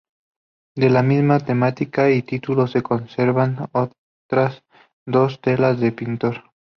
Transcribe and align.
De 0.75 0.89
la 0.89 1.03
misma 1.03 1.37
temática 1.37 2.09
y 2.09 2.23
título 2.23 2.65
se 2.65 2.81
conservan 2.81 3.69
otras 3.71 4.63
dos 5.05 5.39
telas 5.41 5.79
del 5.79 5.93
pintor. 5.93 6.43